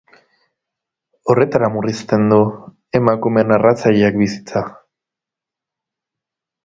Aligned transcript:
Horretara 1.33 1.69
murrizten 1.75 2.25
du 2.33 2.39
emakume 3.01 3.43
narratzaileak 3.51 4.21
bizitza. 4.23 4.65